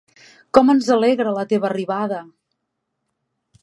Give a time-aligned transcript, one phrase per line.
[0.57, 2.25] Com ens alegra la teva arribada!